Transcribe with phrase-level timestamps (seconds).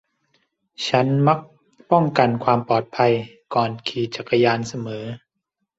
[0.87, 1.39] ฉันมัก
[1.91, 3.11] ป้องกันความปลอดภัย
[3.53, 5.03] ก่อนขี่จักรยานเสมอ